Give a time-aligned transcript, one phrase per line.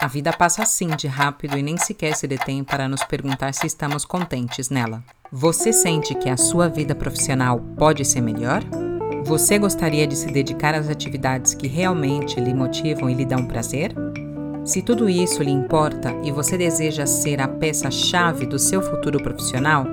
[0.00, 3.66] A vida passa assim de rápido e nem sequer se detém para nos perguntar se
[3.66, 5.04] estamos contentes nela.
[5.30, 8.62] Você sente que a sua vida profissional pode ser melhor?
[9.24, 13.94] Você gostaria de se dedicar às atividades que realmente lhe motivam e lhe dão prazer?
[14.64, 19.84] Se tudo isso lhe importa e você deseja ser a peça-chave do seu futuro profissional,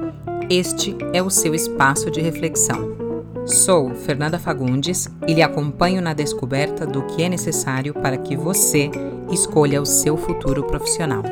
[0.49, 3.06] este é o seu espaço de reflexão.
[3.48, 8.91] Sou Fernanda Fagundes e lhe acompanho na descoberta do que é necessário para que você
[9.31, 11.23] escolha o seu futuro profissional.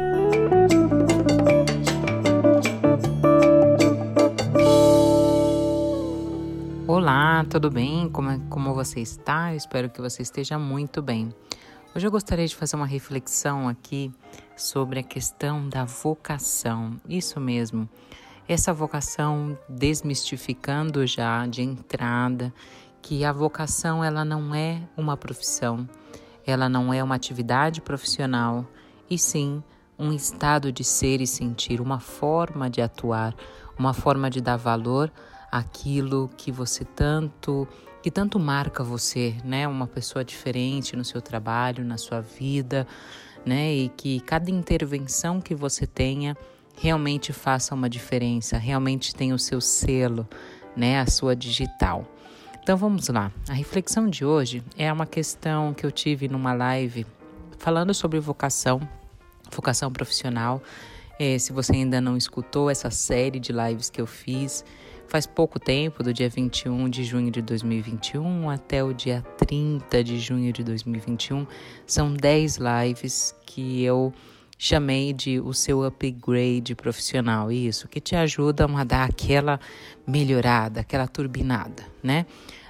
[6.88, 8.10] Olá, tudo bem?
[8.10, 9.52] Como, é, como você está?
[9.52, 11.36] Eu espero que você esteja muito bem.
[11.94, 14.10] Hoje eu gostaria de fazer uma reflexão aqui
[14.56, 16.96] sobre a questão da vocação.
[17.10, 17.90] Isso mesmo,
[18.48, 22.54] essa vocação desmistificando já de entrada
[23.02, 25.88] que a vocação ela não é uma profissão,
[26.46, 28.66] ela não é uma atividade profissional,
[29.10, 29.64] e sim
[29.98, 33.36] um estado de ser e sentir, uma forma de atuar,
[33.78, 35.12] uma forma de dar valor
[35.52, 37.68] àquilo que você tanto
[38.02, 39.68] que tanto marca você, né?
[39.68, 42.86] Uma pessoa diferente no seu trabalho, na sua vida,
[43.44, 43.74] né?
[43.74, 46.38] E que cada intervenção que você tenha
[46.78, 50.28] realmente faça uma diferença, realmente tenha o seu selo,
[50.76, 51.00] né?
[51.00, 52.06] A sua digital.
[52.62, 53.32] Então vamos lá.
[53.48, 57.06] A reflexão de hoje é uma questão que eu tive numa live
[57.58, 58.82] falando sobre vocação,
[59.52, 60.62] vocação profissional.
[61.20, 64.66] É, se você ainda não escutou essa série de lives que eu fiz,
[65.08, 70.20] faz pouco tempo, do dia 21 de junho de 2021 até o dia 30 de
[70.20, 71.46] junho de 2021,
[71.86, 74.14] são 10 lives que eu
[74.58, 79.60] chamei de o seu upgrade profissional, isso, que te ajuda a dar aquela
[80.08, 82.26] melhorada, aquela turbinada, né?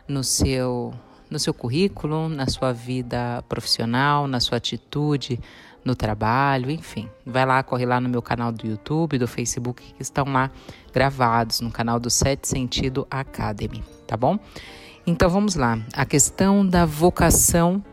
[0.08, 0.94] No seu,
[1.30, 5.39] no seu currículo, na sua vida profissional, na sua atitude
[5.86, 7.08] no trabalho, enfim.
[7.23, 10.49] Vai lá, corre lá no meu canal do YouTube, do Facebook, que estão lá
[10.92, 14.39] gravados no canal do Sete Sentido Academy, tá bom?
[15.05, 15.80] Então vamos lá.
[15.93, 17.83] A questão da vocação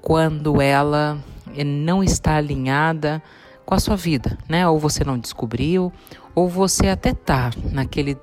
[0.00, 1.22] quando ela
[1.64, 3.22] não está alinhada
[3.64, 4.68] com a sua vida, né?
[4.68, 5.92] Ou você não descobriu,
[6.34, 8.16] ou você até tá naquele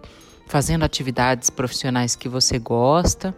[0.47, 3.33] fazendo atividades profissionais que você gosta,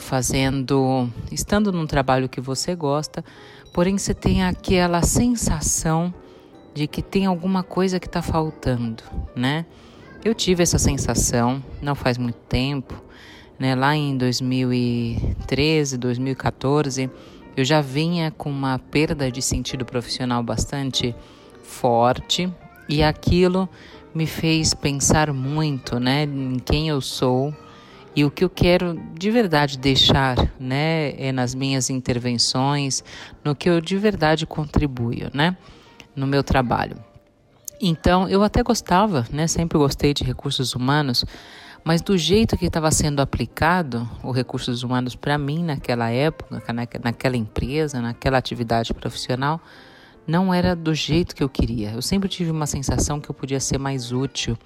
[0.00, 3.24] fazendo, estando num trabalho que você gosta,
[3.72, 6.12] porém você tem aquela sensação
[6.74, 9.04] de que tem alguma coisa que está faltando,
[9.36, 9.64] né?
[10.24, 12.94] Eu tive essa sensação não faz muito tempo,
[13.58, 13.76] né?
[13.76, 17.08] Lá em 2013, 2014
[17.56, 21.14] eu já vinha com uma perda de sentido profissional bastante
[21.62, 22.52] forte
[22.88, 23.68] e aquilo
[24.14, 27.54] me fez pensar muito, né, em quem eu sou
[28.14, 33.02] e o que eu quero de verdade deixar, né, é nas minhas intervenções,
[33.44, 35.56] no que eu de verdade contribuo, né,
[36.14, 36.96] no meu trabalho.
[37.80, 41.24] Então, eu até gostava, né, sempre gostei de recursos humanos,
[41.84, 47.36] mas do jeito que estava sendo aplicado os recursos humanos para mim naquela época, naquela
[47.36, 49.60] empresa, naquela atividade profissional,
[50.26, 51.90] não era do jeito que eu queria.
[51.90, 54.56] Eu sempre tive uma sensação que eu podia ser mais útil,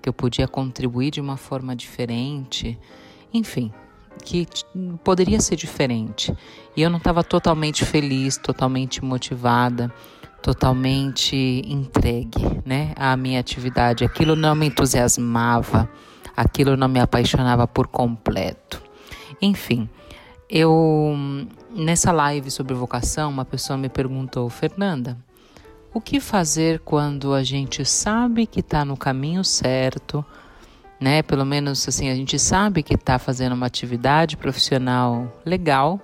[0.00, 2.78] que eu podia contribuir de uma forma diferente,
[3.34, 3.72] enfim,
[4.24, 4.46] que
[5.02, 6.32] poderia ser diferente.
[6.76, 9.92] E eu não estava totalmente feliz, totalmente motivada,
[10.40, 11.36] totalmente
[11.66, 14.04] entregue, né, à minha atividade.
[14.04, 15.90] Aquilo não me entusiasmava
[16.36, 18.82] aquilo não me apaixonava por completo.
[19.40, 19.88] Enfim,
[20.48, 21.16] eu
[21.74, 25.16] nessa live sobre vocação, uma pessoa me perguntou, Fernanda,
[25.92, 30.24] o que fazer quando a gente sabe que está no caminho certo,
[31.00, 31.22] né?
[31.22, 36.00] Pelo menos assim, a gente sabe que está fazendo uma atividade profissional legal,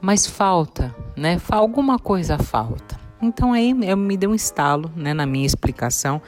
[0.00, 1.40] mas falta, né?
[1.50, 2.98] Alguma coisa falta.
[3.20, 6.20] Então aí eu me deu um estalo, né, na minha explicação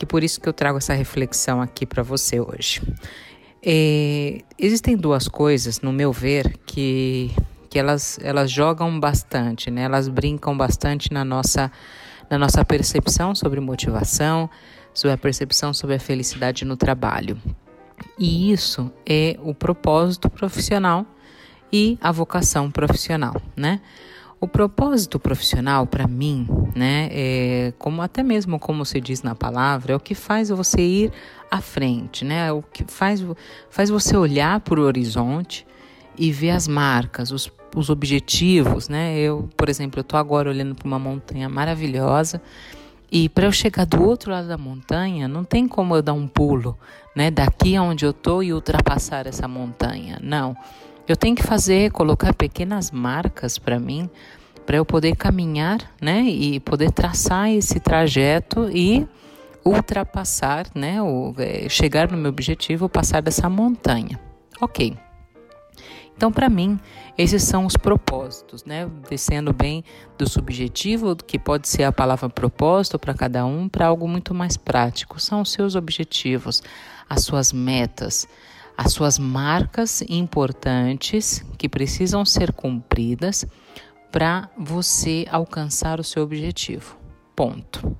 [0.00, 2.80] que por isso que eu trago essa reflexão aqui para você hoje.
[3.62, 7.30] É, existem duas coisas, no meu ver, que,
[7.68, 9.82] que elas, elas jogam bastante, né?
[9.82, 11.70] elas brincam bastante na nossa,
[12.30, 14.48] na nossa percepção sobre motivação,
[14.94, 17.36] sobre a percepção sobre a felicidade no trabalho.
[18.18, 21.04] E isso é o propósito profissional
[21.70, 23.82] e a vocação profissional, né?
[24.40, 29.92] O propósito profissional, para mim, né, é, como até mesmo como se diz na palavra,
[29.92, 31.12] é o que faz você ir
[31.50, 32.48] à frente, né?
[32.48, 33.22] É o que faz,
[33.68, 35.66] faz você olhar para o horizonte
[36.16, 39.18] e ver as marcas, os, os objetivos, né?
[39.18, 42.40] Eu, por exemplo, eu estou agora olhando para uma montanha maravilhosa
[43.12, 46.28] e para eu chegar do outro lado da montanha, não tem como eu dar um
[46.28, 46.78] pulo,
[47.14, 47.30] né?
[47.30, 50.56] Daqui aonde eu estou e ultrapassar essa montanha, não.
[51.08, 54.08] Eu tenho que fazer, colocar pequenas marcas para mim,
[54.64, 59.06] para eu poder caminhar, né, e poder traçar esse trajeto e
[59.64, 64.20] ultrapassar, né, o, é, chegar no meu objetivo, passar dessa montanha.
[64.60, 64.96] Ok.
[66.20, 66.78] Então, para mim,
[67.16, 68.86] esses são os propósitos, né?
[69.08, 69.82] Descendo bem
[70.18, 74.54] do subjetivo, que pode ser a palavra propósito para cada um, para algo muito mais
[74.54, 75.18] prático.
[75.18, 76.62] São os seus objetivos,
[77.08, 78.28] as suas metas,
[78.82, 83.44] as suas marcas importantes que precisam ser cumpridas
[84.10, 86.96] para você alcançar o seu objetivo.
[87.36, 87.94] Ponto.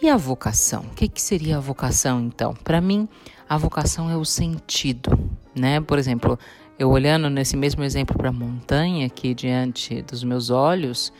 [0.00, 0.82] E a vocação?
[0.82, 2.54] O que, que seria a vocação então?
[2.54, 3.08] Para mim,
[3.48, 5.10] a vocação é o sentido,
[5.52, 5.80] né?
[5.80, 6.38] Por exemplo,
[6.78, 11.12] eu olhando nesse mesmo exemplo para a montanha aqui diante dos meus olhos,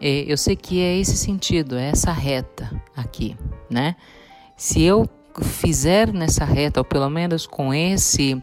[0.00, 3.36] é, eu sei que é esse sentido, é essa reta aqui,
[3.68, 3.94] né?
[4.56, 5.06] Se eu
[5.40, 8.42] fizer nessa reta, ou pelo menos com esse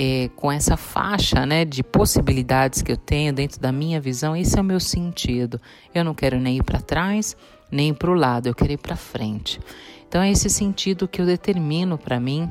[0.00, 4.56] é, com essa faixa né, de possibilidades que eu tenho dentro da minha visão, esse
[4.56, 5.60] é o meu sentido.
[5.92, 7.36] Eu não quero nem ir para trás,
[7.68, 9.58] nem para o lado, eu quero ir para frente.
[10.06, 12.48] Então é esse sentido que eu determino para mim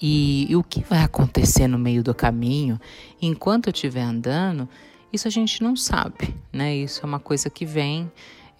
[0.00, 2.78] e, e, o que vai acontecer no meio do caminho,
[3.22, 4.68] enquanto eu estiver andando,
[5.12, 6.74] isso a gente não sabe, né?
[6.74, 8.10] Isso é uma coisa que vem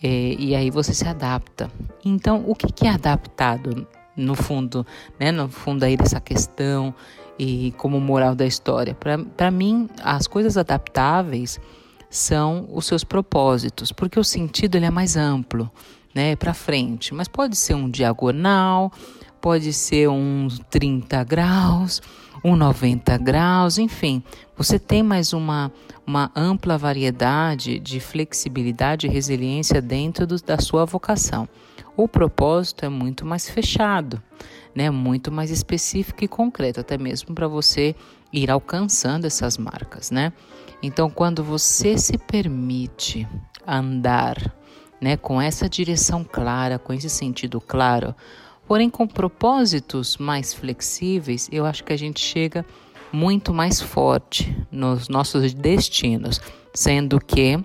[0.01, 1.71] é, e aí você se adapta.
[2.05, 3.87] Então, o que, que é adaptado
[4.19, 4.87] no fundo,
[5.19, 5.33] né?
[5.33, 6.95] No fundo aí dessa questão
[7.39, 8.95] e como moral da história.
[8.95, 11.61] Para mim, as coisas adaptáveis
[12.11, 15.71] são os seus propósitos, porque o sentido ele é mais amplo,
[16.15, 17.15] né, para frente.
[17.15, 18.91] Mas pode ser um diagonal,
[19.41, 22.03] pode ser uns 30 graus,
[22.43, 24.23] um 90 graus, enfim.
[24.57, 25.71] Você tem mais uma,
[26.07, 31.49] uma ampla variedade de flexibilidade e resiliência dentro do, da sua vocação.
[31.99, 34.23] O propósito é muito mais fechado
[34.79, 37.97] né, muito mais específico e concreto, até mesmo para você
[38.33, 40.33] ir alcançando essas marcas, né?
[40.81, 43.27] Então, quando você se permite
[43.67, 44.37] andar,
[45.01, 48.15] né, com essa direção clara, com esse sentido claro,
[48.69, 52.65] porém com propósitos mais flexíveis, eu acho que a gente chega
[53.13, 56.41] muito mais forte nos nossos destinos,
[56.73, 57.59] sendo que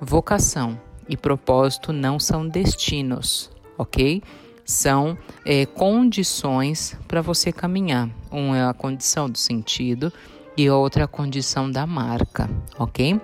[0.00, 0.78] vocação
[1.08, 4.22] e propósito não são destinos, ok?
[4.68, 5.16] são
[5.46, 8.10] é, condições para você caminhar.
[8.30, 10.12] Uma é a condição do sentido
[10.54, 13.18] e outra é a condição da marca, ok?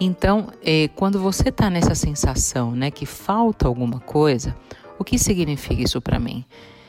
[0.00, 4.56] Então, é, quando você está nessa sensação, né, que falta alguma coisa,
[4.98, 6.42] o que significa isso para mim?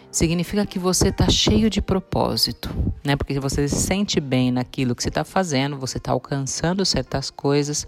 [0.09, 2.69] Significa que você está cheio de propósito,
[3.03, 3.17] né?
[3.17, 7.85] Porque você se sente bem naquilo que você está fazendo, você está alcançando certas coisas,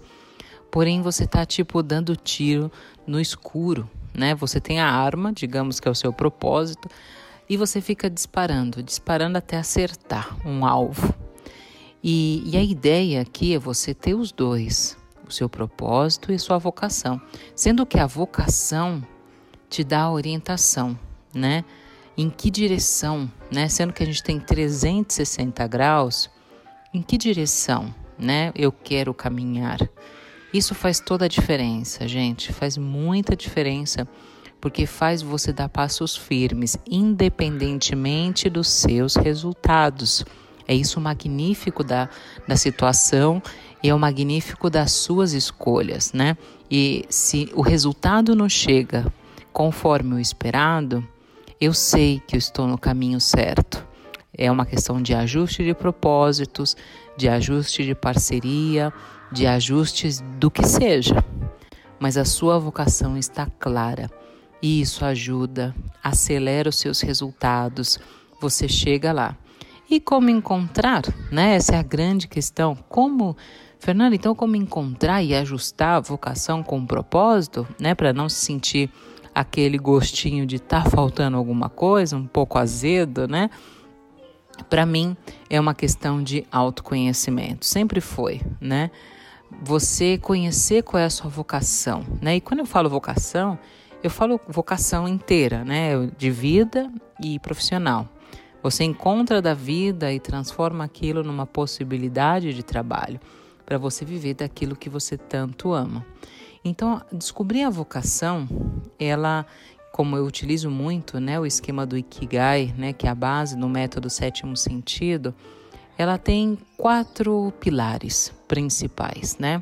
[0.70, 2.70] porém você está tipo dando tiro
[3.06, 4.34] no escuro, né?
[4.34, 6.88] Você tem a arma, digamos que é o seu propósito,
[7.48, 11.14] e você fica disparando, disparando até acertar um alvo.
[12.02, 16.38] E, e a ideia aqui é você ter os dois, o seu propósito e a
[16.38, 17.20] sua vocação,
[17.54, 19.02] sendo que a vocação
[19.68, 20.98] te dá a orientação,
[21.34, 21.64] né?
[22.16, 23.68] Em que direção, né?
[23.68, 26.30] Sendo que a gente tem 360 graus,
[26.92, 28.52] em que direção, né?
[28.54, 29.78] Eu quero caminhar.
[30.52, 34.08] Isso faz toda a diferença, gente, faz muita diferença,
[34.60, 40.24] porque faz você dar passos firmes, independentemente dos seus resultados.
[40.66, 42.08] É isso o magnífico da,
[42.46, 43.42] da situação
[43.82, 46.36] e é o magnífico das suas escolhas, né?
[46.70, 49.06] E se o resultado não chega
[49.52, 51.06] conforme o esperado,
[51.60, 53.87] eu sei que eu estou no caminho certo.
[54.38, 56.76] É uma questão de ajuste de propósitos,
[57.16, 58.92] de ajuste de parceria,
[59.32, 61.24] de ajustes do que seja,
[61.98, 64.08] mas a sua vocação está clara
[64.62, 67.98] e isso ajuda, acelera os seus resultados,
[68.40, 69.36] você chega lá.
[69.90, 71.02] E como encontrar,
[71.32, 71.54] né?
[71.54, 72.76] Essa é a grande questão.
[72.88, 73.36] Como,
[73.78, 78.36] Fernanda, então como encontrar e ajustar a vocação com o propósito, né, para não se
[78.44, 78.90] sentir
[79.34, 83.50] aquele gostinho de estar tá faltando alguma coisa, um pouco azedo, né?
[84.64, 85.16] Para mim
[85.48, 88.90] é uma questão de autoconhecimento, sempre foi, né?
[89.62, 92.36] você conhecer qual é a sua vocação, né?
[92.36, 93.58] E quando eu falo vocação,
[94.02, 95.90] eu falo vocação inteira, né?
[96.16, 96.90] De vida
[97.22, 98.08] e profissional.
[98.62, 103.20] Você encontra da vida e transforma aquilo numa possibilidade de trabalho
[103.64, 106.04] para você viver daquilo que você tanto ama.
[106.64, 108.48] Então, descobrir a vocação,
[108.98, 109.46] ela,
[109.98, 113.68] como eu utilizo muito, né, o esquema do Ikigai, né, que é a base no
[113.68, 115.34] método sétimo sentido,
[115.98, 119.60] ela tem quatro pilares principais, né?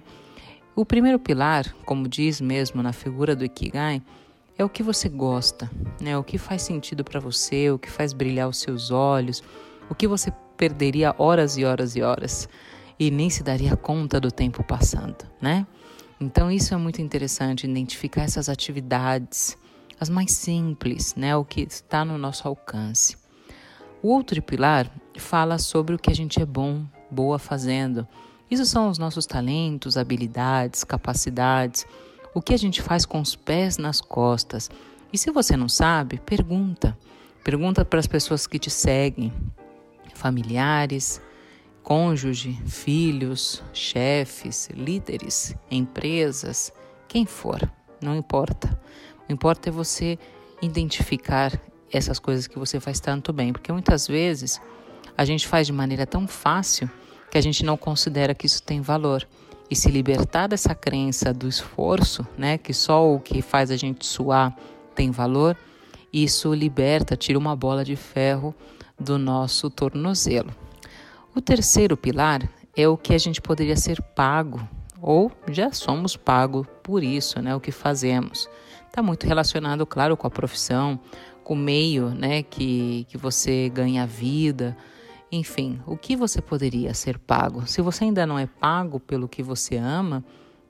[0.75, 4.03] O primeiro pilar, como diz mesmo na figura do Ikigai,
[4.59, 6.19] é o que você gosta, né?
[6.19, 9.43] O que faz sentido para você, o que faz brilhar os seus olhos,
[9.89, 12.47] o que você perderia horas e horas e horas.
[12.99, 15.67] e nem se daria conta do tempo passando, né?
[16.21, 19.57] Então isso é muito interessante identificar essas atividades,
[19.99, 23.17] as mais simples, né, o que está no nosso alcance.
[24.03, 28.07] O outro pilar fala sobre o que a gente é bom, boa fazendo.
[28.51, 31.87] Isso são os nossos talentos, habilidades, capacidades,
[32.35, 34.71] o que a gente faz com os pés nas costas.
[35.13, 36.97] E se você não sabe, pergunta.
[37.43, 39.33] Pergunta para as pessoas que te seguem,
[40.15, 41.21] familiares,
[41.83, 46.73] cônjuge, filhos, chefes, líderes, empresas,
[47.07, 48.79] quem for, não importa.
[49.29, 50.19] O importa é você
[50.61, 51.53] identificar
[51.93, 54.61] essas coisas que você faz tanto bem, porque muitas vezes
[55.17, 56.91] a gente faz de maneira tão fácil
[57.31, 59.27] que a gente não considera que isso tem valor.
[59.71, 64.07] E se libertar dessa crença do esforço, né, que só o que faz a gente
[64.07, 64.57] suar
[64.95, 65.57] tem valor,
[66.13, 68.55] isso liberta, tira uma bola de ferro
[68.99, 70.55] do nosso tornozelo.
[71.35, 74.67] O terceiro pilar é o que a gente poderia ser pago,
[75.01, 77.55] ou já somos pagos por isso, né?
[77.55, 78.49] O que fazemos.
[78.87, 80.99] Está muito relacionado, claro, com a profissão,
[81.45, 84.77] com o meio né, que, que você ganha a vida.
[85.31, 87.67] Enfim, o que você poderia ser pago?
[87.67, 90.25] Se você ainda não é pago pelo que você ama,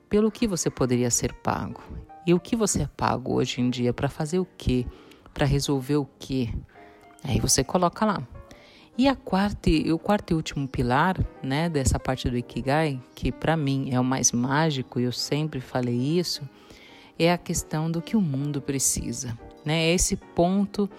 [0.09, 1.81] pelo que você poderia ser pago?
[2.25, 3.93] E o que você é pago hoje em dia?
[3.93, 4.85] Para fazer o quê?
[5.33, 6.53] Para resolver o quê?
[7.23, 8.21] Aí você coloca lá.
[8.97, 13.55] E a quarta, o quarto e último pilar, né, dessa parte do Ikigai, que para
[13.55, 16.41] mim é o mais mágico e eu sempre falei isso,
[17.19, 19.85] é a questão do que o mundo precisa, né?
[19.85, 20.89] É esse ponto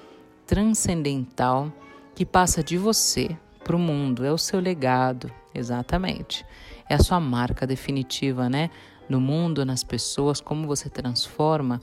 [0.47, 1.73] transcendental
[2.15, 6.47] que passa de você para o mundo, é o seu legado, exatamente.
[6.89, 8.71] É a sua marca definitiva, né?
[9.09, 11.81] No mundo, nas pessoas, como você transforma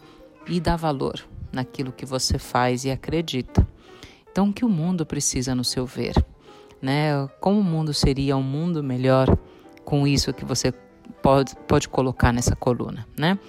[0.48, 3.68] e dá valor naquilo que você faz e acredita.
[4.36, 6.14] Então, o que o mundo precisa no seu ver?
[6.82, 7.26] Né?
[7.40, 9.34] Como o mundo seria um mundo melhor
[9.86, 10.74] com isso que você
[11.22, 13.40] pode, pode colocar nessa coluna, né?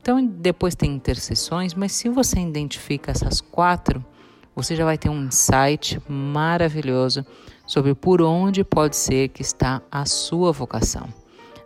[0.00, 4.04] Então, depois tem interseções, mas se você identifica essas quatro,
[4.52, 7.24] você já vai ter um insight maravilhoso
[7.64, 11.06] sobre por onde pode ser que está a sua vocação,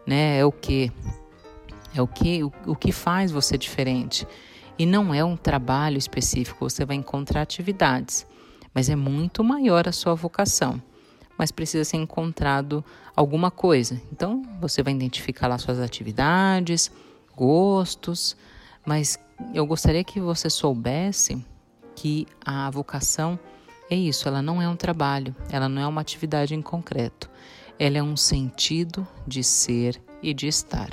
[0.06, 0.36] né?
[0.36, 0.92] É o que
[1.94, 4.28] é o que o, o que faz você diferente.
[4.78, 8.26] E não é um trabalho específico, você vai encontrar atividades
[8.76, 10.82] mas é muito maior a sua vocação.
[11.38, 12.84] Mas precisa ser encontrado
[13.16, 13.98] alguma coisa.
[14.12, 16.92] Então, você vai identificar lá suas atividades,
[17.34, 18.36] gostos,
[18.84, 19.18] mas
[19.54, 21.42] eu gostaria que você soubesse
[21.94, 23.38] que a vocação
[23.88, 27.30] é isso, ela não é um trabalho, ela não é uma atividade em concreto.
[27.78, 30.90] Ela é um sentido de ser e de estar.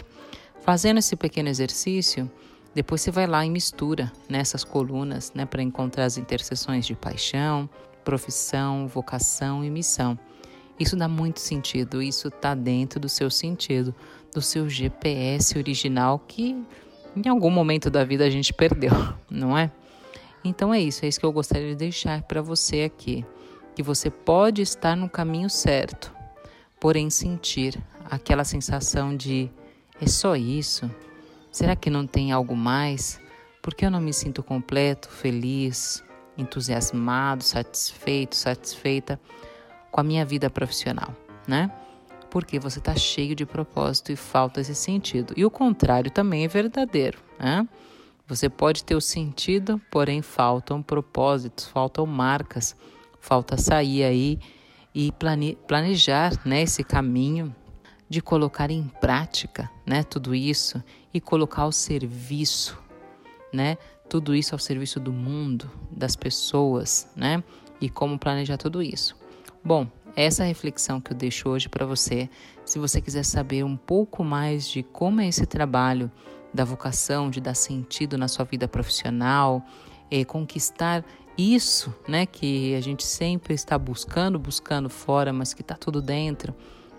[0.62, 2.32] Fazendo esse pequeno exercício,
[2.74, 7.70] depois você vai lá e mistura nessas colunas, né, para encontrar as interseções de paixão,
[8.04, 10.18] profissão, vocação e missão.
[10.80, 13.94] Isso dá muito sentido, isso está dentro do seu sentido,
[14.34, 16.56] do seu GPS original que
[17.16, 18.92] em algum momento da vida a gente perdeu,
[19.30, 19.72] não é?
[20.44, 23.24] Então é isso, é isso que eu gostaria de deixar para você aqui,
[23.76, 26.14] que você pode estar no caminho certo,
[26.80, 29.50] porém sentir aquela sensação de
[30.02, 30.90] é só isso,
[31.54, 33.22] Será que não tem algo mais?
[33.62, 36.04] Porque eu não me sinto completo, feliz,
[36.36, 39.22] entusiasmado, satisfeito, satisfeita
[39.92, 41.16] com a minha vida profissional,
[41.48, 41.72] né?
[42.32, 45.36] Porque você está cheio de propósito e falta esse sentido.
[45.38, 47.70] E o contrário também é verdadeiro, né?
[48.28, 52.76] Você pode ter o sentido, porém faltam propósitos, faltam marcas,
[53.20, 54.40] falta sair aí
[54.96, 55.14] e
[55.68, 57.56] planejar né, esse caminho
[58.14, 62.78] de colocar em prática, né, tudo isso e colocar ao serviço,
[63.52, 63.76] né,
[64.08, 67.44] tudo isso ao serviço do mundo, das pessoas, né,
[67.82, 69.16] e como planejar tudo isso.
[69.66, 72.30] Bom, essa reflexão que eu deixo hoje para você.
[72.64, 76.12] Se você quiser saber um pouco mais de como é esse trabalho
[76.54, 79.66] da vocação, de dar sentido na sua vida profissional,
[80.12, 81.04] é, conquistar
[81.36, 86.54] isso, né, que a gente sempre está buscando, buscando fora, mas que está tudo dentro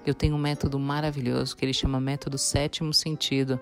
[0.07, 3.59] eu tenho um método maravilhoso que ele chama método sétimo sentido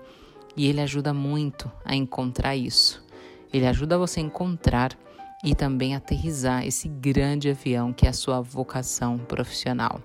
[0.55, 3.03] e ele ajuda muito a encontrar isso.
[3.51, 4.97] Ele ajuda você a encontrar
[5.43, 10.01] e também aterrizar esse grande avião que é a sua vocação profissional,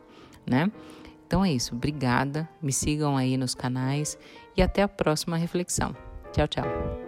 [0.47, 0.71] né?
[1.26, 4.18] Então é isso, obrigada, me sigam aí nos canais
[4.57, 5.95] e até a próxima reflexão.
[6.33, 7.08] Tchau, tchau.